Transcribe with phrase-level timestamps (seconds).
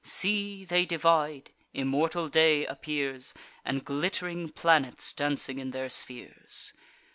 [0.03, 6.73] See, they divide; immortal day appears, And glitt'ring planets dancing in their spheres!